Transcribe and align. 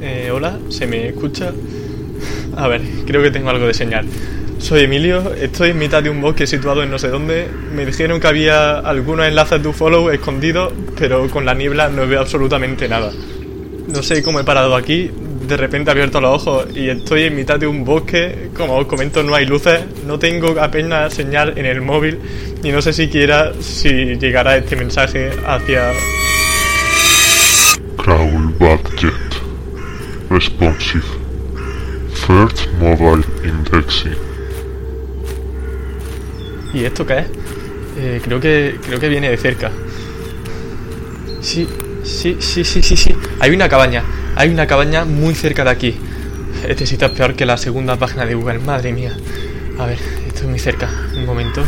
Eh, 0.00 0.30
hola, 0.32 0.58
¿se 0.68 0.86
me 0.86 1.08
escucha? 1.08 1.52
A 2.56 2.66
ver, 2.68 2.82
creo 3.06 3.22
que 3.22 3.30
tengo 3.30 3.50
algo 3.50 3.66
de 3.66 3.74
señal. 3.74 4.06
Soy 4.58 4.82
Emilio, 4.82 5.32
estoy 5.34 5.70
en 5.70 5.78
mitad 5.78 6.02
de 6.02 6.10
un 6.10 6.20
bosque 6.20 6.46
situado 6.46 6.82
en 6.82 6.90
no 6.90 6.98
sé 6.98 7.08
dónde. 7.08 7.46
Me 7.74 7.86
dijeron 7.86 8.18
que 8.18 8.26
había 8.26 8.78
algunos 8.78 9.26
enlaces 9.26 9.62
de 9.62 9.72
follow 9.72 10.10
escondidos, 10.10 10.72
pero 10.98 11.28
con 11.28 11.44
la 11.44 11.54
niebla 11.54 11.88
no 11.88 12.06
veo 12.06 12.20
absolutamente 12.20 12.88
nada. 12.88 13.12
No 13.86 14.02
sé 14.02 14.22
cómo 14.24 14.40
he 14.40 14.44
parado 14.44 14.74
aquí, 14.74 15.10
de 15.46 15.56
repente 15.56 15.90
abierto 15.90 16.20
los 16.20 16.46
ojos 16.46 16.66
y 16.74 16.88
estoy 16.88 17.24
en 17.24 17.36
mitad 17.36 17.58
de 17.58 17.66
un 17.66 17.84
bosque. 17.84 18.50
Como 18.56 18.76
os 18.76 18.86
comento, 18.86 19.22
no 19.22 19.34
hay 19.34 19.46
luces, 19.46 19.80
no 20.06 20.18
tengo 20.18 20.60
apenas 20.60 21.14
señal 21.14 21.56
en 21.56 21.66
el 21.66 21.80
móvil 21.80 22.18
y 22.62 22.70
no 22.70 22.82
sé 22.82 22.92
siquiera 22.92 23.52
si 23.60 24.16
llegará 24.16 24.56
este 24.56 24.76
mensaje 24.76 25.30
hacia. 25.46 25.92
Crawl 27.96 28.54
Budget. 28.58 29.12
Responsive. 30.30 31.04
First 32.12 32.66
Mobile 32.80 33.24
Indexing. 33.44 34.16
¿Y 36.74 36.84
esto 36.84 37.06
qué 37.06 37.18
es? 37.18 37.26
Eh, 37.98 38.20
creo 38.22 38.40
que 38.40 38.76
creo 38.84 38.98
que 38.98 39.08
viene 39.08 39.30
de 39.30 39.36
cerca. 39.36 39.70
Sí, 41.40 41.66
sí, 42.02 42.36
sí, 42.40 42.64
sí, 42.64 42.82
sí, 42.82 42.96
sí. 42.96 43.14
Hay 43.40 43.50
una 43.52 43.68
cabaña. 43.68 44.02
Hay 44.38 44.50
una 44.50 44.66
cabaña 44.66 45.06
muy 45.06 45.34
cerca 45.34 45.64
de 45.64 45.70
aquí. 45.70 45.96
Este 46.68 46.84
sitio 46.84 47.06
es 47.06 47.14
peor 47.14 47.34
que 47.34 47.46
la 47.46 47.56
segunda 47.56 47.96
página 47.96 48.26
de 48.26 48.34
Google. 48.34 48.58
Madre 48.58 48.92
mía. 48.92 49.16
A 49.78 49.86
ver, 49.86 49.98
estoy 50.26 50.48
muy 50.48 50.58
cerca. 50.58 50.90
Un 51.16 51.24
momento. 51.24 51.64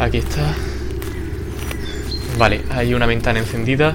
Aquí 0.00 0.16
está. 0.16 0.54
Vale, 2.38 2.62
hay 2.70 2.94
una 2.94 3.04
ventana 3.04 3.38
encendida. 3.38 3.94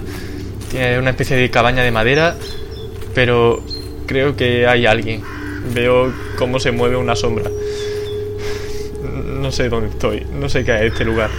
Tiene 0.70 0.99
una 0.99 1.09
especie 1.09 1.36
de 1.36 1.49
cabaña 1.49 1.81
de 1.81 1.89
madera. 1.89 2.36
Pero 3.16 3.64
creo 4.05 4.36
que 4.36 4.67
hay 4.67 4.86
alguien. 4.86 5.23
Veo 5.73 6.14
cómo 6.38 6.59
se 6.59 6.71
mueve 6.71 6.95
una 6.95 7.16
sombra. 7.16 7.49
No 9.25 9.52
sé 9.52 9.67
dónde 9.67 9.89
estoy. 9.89 10.27
No 10.39 10.47
sé 10.47 10.64
qué 10.64 10.75
es 10.75 10.92
este 10.92 11.05
lugar. 11.05 11.31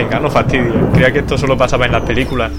Venga, 0.00 0.18
no 0.18 0.30
fastidies. 0.30 0.72
Creía 0.94 1.12
que 1.12 1.18
esto 1.18 1.36
solo 1.36 1.58
pasaba 1.58 1.84
en 1.84 1.92
las 1.92 2.00
películas. 2.00 2.50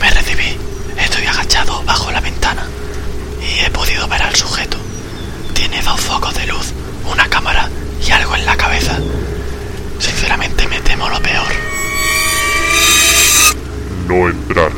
Me 0.00 0.10
recibí. 0.10 0.58
Estoy 0.98 1.24
agachado 1.24 1.80
bajo 1.84 2.10
la 2.10 2.20
ventana 2.20 2.66
y 3.40 3.64
he 3.64 3.70
podido 3.70 4.08
ver 4.08 4.22
al 4.22 4.34
sujeto. 4.34 4.76
Tiene 5.52 5.80
dos 5.82 6.00
focos 6.00 6.34
de 6.34 6.48
luz, 6.48 6.72
una 7.12 7.28
cámara 7.28 7.70
y 8.04 8.10
algo 8.10 8.34
en 8.34 8.44
la 8.44 8.56
cabeza. 8.56 8.98
Sinceramente 10.00 10.66
me 10.66 10.80
temo 10.80 11.08
lo 11.08 11.20
peor. 11.20 11.46
No 14.08 14.28
entrar. 14.28 14.73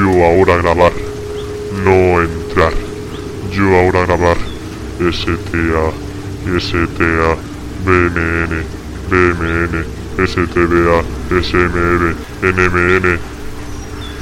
Yo 0.00 0.24
ahora 0.24 0.56
grabar. 0.56 0.92
No 1.84 2.22
entrar. 2.22 2.72
Yo 3.52 3.64
ahora 3.78 4.06
grabar. 4.06 4.38
STA. 4.98 5.86
STA. 6.58 7.36
BNN. 7.84 8.64
BMN. 9.10 9.84
STBA. 10.26 11.02
SMB. 11.28 12.14
NMN. 12.40 13.18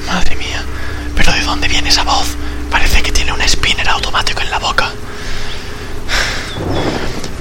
Madre 0.08 0.34
mía, 0.34 0.64
pero 1.14 1.30
¿de 1.32 1.42
dónde 1.42 1.68
viene 1.68 1.90
esa 1.90 2.02
voz? 2.02 2.34
Parece 2.72 3.00
que 3.04 3.12
tiene 3.12 3.32
un 3.32 3.40
spinner 3.48 3.88
automático 3.88 4.40
en 4.42 4.50
la 4.50 4.58
boca. 4.58 4.90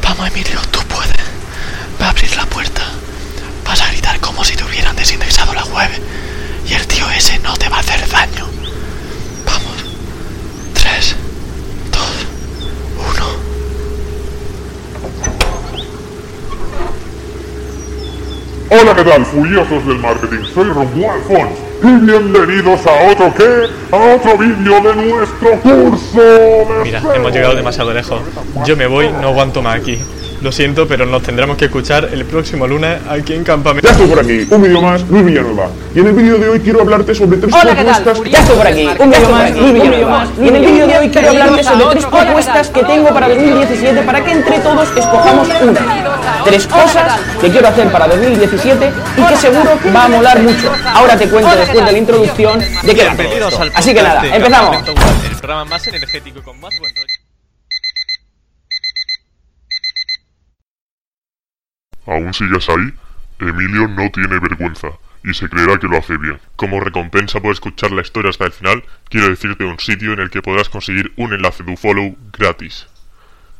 Vamos, 0.03 0.27
Emilio, 0.27 0.59
tú 0.69 0.79
puedes. 0.81 1.25
Va 1.99 2.05
a 2.05 2.09
abrir 2.11 2.35
la 2.35 2.45
puerta. 2.45 2.83
Vas 3.65 3.81
a 3.81 3.87
gritar 3.87 4.19
como 4.19 4.43
si 4.45 4.55
te 4.55 4.63
hubieran 4.63 4.95
desindexado 4.95 5.55
la 5.55 5.65
web. 5.65 5.89
Y 6.69 6.73
el 6.73 6.85
tío 6.85 7.09
ese 7.11 7.39
no 7.39 7.55
te 7.55 7.69
va 7.69 7.77
a 7.77 7.79
hacer 7.79 8.05
daño. 8.09 8.45
Vamos. 9.45 9.85
Tres, 10.73 11.15
dos, 11.91 12.27
uno. 12.97 13.27
Hola, 18.69 18.93
¿qué 18.95 19.03
tal, 19.03 19.25
furiosos 19.25 19.85
del 19.87 19.99
marketing? 19.99 20.43
Soy 20.53 20.65
Romuald 20.65 21.23
Fons 21.23 21.51
y 21.83 21.87
bienvenidos 22.05 22.81
a 22.85 23.11
otro 23.11 23.33
qué? 23.33 23.95
A 23.95 24.15
otro 24.15 24.37
vídeo 24.37 24.81
de 24.81 24.95
nuestro 24.95 25.51
curso 25.61 26.19
de 26.21 26.83
Mira, 26.83 27.01
SEO. 27.01 27.13
hemos 27.13 27.31
llegado 27.31 27.55
demasiado 27.55 27.93
lejos. 27.93 28.19
Yo 28.65 28.75
me 28.75 28.87
voy, 28.87 29.09
no 29.21 29.29
aguanto 29.29 29.61
más 29.61 29.79
aquí. 29.79 29.97
Lo 30.41 30.51
siento, 30.51 30.87
pero 30.87 31.05
nos 31.05 31.23
tendremos 31.23 31.57
que 31.57 31.65
escuchar 31.65 32.09
el 32.13 32.23
próximo 32.25 32.67
lunes 32.67 32.99
aquí 33.09 33.33
en 33.33 33.43
Campamento. 33.43 33.87
Ya 33.87 33.93
estoy 33.93 34.07
por 34.07 34.19
aquí, 34.19 34.47
un 34.51 34.61
vídeo 34.61 34.81
más, 34.81 35.01
Luis 35.09 35.25
Villanueva. 35.25 35.69
Y 35.95 35.99
en 35.99 36.07
el 36.07 36.13
vídeo 36.13 36.37
de 36.37 36.49
hoy 36.49 36.59
quiero 36.59 36.81
hablarte 36.81 37.15
sobre 37.15 37.37
tres 37.37 37.53
Hola, 37.53 37.75
¿qué 37.75 37.83
tal? 37.83 38.03
propuestas. 38.03 38.31
Ya 38.31 38.39
estoy 38.39 38.57
por 38.57 38.67
aquí, 38.67 38.87
un 38.99 39.09
vídeo 39.09 39.29
más, 39.31 39.51
Luis 39.55 39.73
Villanueva. 39.73 40.27
Y 40.39 40.47
en 40.47 40.55
el 40.55 40.65
vídeo 40.65 40.87
de 40.87 40.97
hoy 40.99 41.09
quiero 41.09 41.29
hablarte 41.29 41.63
sobre 41.63 41.85
tres 41.91 42.05
propuestas 42.05 42.69
que 42.69 42.83
tengo 42.83 43.09
para 43.09 43.29
2017 43.29 44.01
para 44.03 44.23
que 44.23 44.31
entre 44.31 44.59
todos 44.59 44.87
escojamos 44.95 45.47
una. 45.61 46.06
Tres 46.47 46.65
cosas 46.65 47.19
que 47.41 47.49
quiero 47.49 47.67
hacer 47.67 47.91
para 47.91 48.07
2017 48.07 48.93
y 49.17 49.27
que 49.27 49.35
seguro 49.35 49.77
va 49.93 50.05
a 50.05 50.07
molar 50.07 50.41
mucho. 50.41 50.73
Ahora 50.85 51.17
te 51.17 51.27
cuento 51.27 51.53
después 51.53 51.85
de 51.85 51.91
la 51.91 51.97
introducción 51.97 52.59
de 52.59 52.95
qué 52.95 53.05
va 53.05 53.17
todo 53.17 53.47
esto. 53.49 53.63
Así 53.75 53.93
que 53.93 54.01
nada, 54.01 54.21
de 54.21 54.33
empezamos. 54.33 54.77
El 54.87 55.35
programa 55.35 55.65
más 55.65 55.85
energético 55.87 56.39
y 56.39 56.41
con 56.41 56.57
más 56.61 56.73
buen 56.79 56.95
rollo. 56.95 57.07
¿Aún 62.05 62.33
sigues 62.33 62.69
ahí? 62.69 62.93
Emilio 63.39 63.89
no 63.89 64.09
tiene 64.09 64.39
vergüenza 64.39 64.87
y 65.25 65.33
se 65.33 65.49
creerá 65.49 65.77
que 65.77 65.87
lo 65.87 65.97
hace 65.97 66.15
bien. 66.15 66.39
Como 66.55 66.79
recompensa 66.79 67.41
por 67.41 67.51
escuchar 67.51 67.91
la 67.91 68.03
historia 68.03 68.29
hasta 68.29 68.45
el 68.45 68.53
final, 68.53 68.85
quiero 69.09 69.27
decirte 69.27 69.65
un 69.65 69.79
sitio 69.79 70.13
en 70.13 70.21
el 70.21 70.29
que 70.29 70.41
podrás 70.41 70.69
conseguir 70.69 71.11
un 71.17 71.33
enlace 71.33 71.63
de 71.63 71.75
follow 71.75 72.15
gratis. 72.31 72.87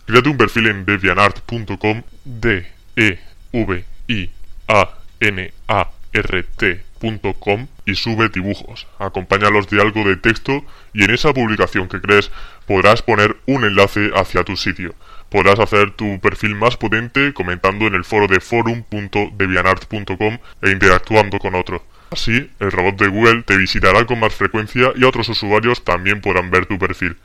Créate 0.06 0.30
un 0.30 0.38
perfil 0.38 0.68
en 0.68 0.86
devianart.com 0.86 2.04
d 2.24 2.77
e 2.98 3.20
v 3.54 3.86
i 4.08 4.30
a 4.68 4.90
n 5.22 5.54
a 5.68 5.88
r 6.14 6.44
t.com 6.44 7.68
y 7.86 7.96
sube 7.96 8.30
dibujos. 8.30 8.88
Acompáñalos 9.00 9.70
de 9.70 9.80
algo 9.82 10.04
de 10.04 10.18
texto 10.18 10.66
y 10.94 11.04
en 11.04 11.12
esa 11.12 11.34
publicación 11.34 11.88
que 11.88 12.02
crees 12.02 12.32
podrás 12.66 13.02
poner 13.04 13.38
un 13.46 13.64
enlace 13.64 14.12
hacia 14.16 14.44
tu 14.44 14.58
sitio. 14.58 14.96
Podrás 15.30 15.60
hacer 15.60 15.92
tu 15.92 16.20
perfil 16.20 16.56
más 16.56 16.76
potente 16.78 17.34
comentando 17.34 17.86
en 17.88 17.96
el 17.96 18.04
foro 18.04 18.28
de 18.28 18.40
forum.devianart.com 18.40 20.38
e 20.62 20.72
interactuando 20.72 21.40
con 21.40 21.56
otro. 21.56 21.86
Así, 22.12 22.50
el 22.60 22.72
robot 22.72 22.98
de 22.98 23.08
Google 23.10 23.44
te 23.44 23.58
visitará 23.58 24.06
con 24.06 24.20
más 24.20 24.34
frecuencia 24.34 24.92
y 24.96 25.04
otros 25.04 25.30
usuarios 25.30 25.84
también 25.84 26.22
podrán 26.22 26.50
ver 26.50 26.66
tu 26.66 26.80
perfil. 26.80 27.18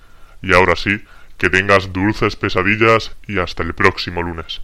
Y 0.42 0.52
ahora 0.52 0.76
sí, 0.76 1.02
que 1.38 1.50
tengas 1.50 1.92
dulces 1.92 2.36
pesadillas 2.36 3.12
y 3.26 3.38
hasta 3.38 3.62
el 3.62 3.74
próximo 3.74 4.22
lunes. 4.22 4.60